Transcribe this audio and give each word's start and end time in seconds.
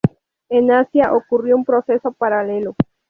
En 0.49 0.71
Asia 0.71 1.13
ocurrió 1.13 1.55
un 1.55 1.63
proceso 1.63 2.11
paralelo. 2.11 2.73